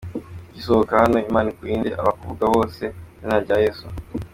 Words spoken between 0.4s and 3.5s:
Ugisohoka hano, Imana ikurinde abakuvuga bose mu izina